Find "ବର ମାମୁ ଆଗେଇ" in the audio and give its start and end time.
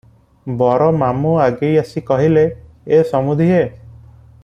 0.61-1.77